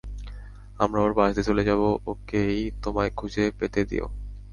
[0.79, 4.05] আমরা ওর পাশ দিয়ে চলে যাবো, ওকেই তোমায় খুঁজে পেতে দিও।